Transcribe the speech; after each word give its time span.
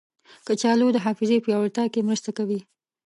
کچالو 0.47 0.87
د 0.93 0.97
حافظې 1.05 1.37
پیاوړتیا 1.45 1.85
کې 1.93 2.05
مرسته 2.09 2.29
کوي. 2.37 2.59